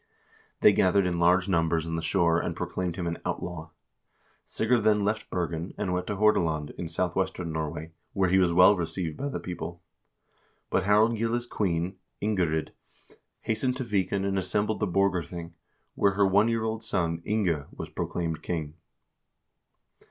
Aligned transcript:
They 0.61 0.73
gathered 0.73 1.05
in 1.05 1.19
large 1.19 1.47
numbers 1.47 1.85
on 1.85 1.95
the 1.95 2.01
shore 2.01 2.39
and 2.41 2.55
proclaimed 2.55 2.95
him 2.95 3.05
an 3.05 3.19
outlaw. 3.23 3.69
Sigurd 4.47 4.83
then 4.83 5.03
left 5.05 5.29
Bergen 5.29 5.75
and 5.77 5.93
went 5.93 6.07
to 6.07 6.15
Hordaland, 6.15 6.71
in 6.71 6.87
southwestern 6.87 7.51
Norway, 7.53 7.91
where 8.13 8.27
he 8.31 8.39
was 8.39 8.51
well 8.51 8.75
received 8.75 9.15
by 9.17 9.29
the 9.29 9.39
people. 9.39 9.83
But 10.71 10.85
Harald 10.85 11.17
Gille's 11.19 11.45
queen, 11.45 11.97
Ingerid, 12.19 12.71
hastened 13.41 13.77
to 13.77 13.83
Viken 13.83 14.25
and 14.25 14.39
assembled 14.39 14.79
the 14.79 14.87
Borgarthing, 14.87 15.53
where 15.93 16.13
her 16.13 16.25
one 16.25 16.47
year 16.47 16.63
old 16.63 16.83
son, 16.83 17.21
Inge, 17.23 17.65
was 17.71 17.89
proclaimed 17.89 18.41
king. 18.41 18.73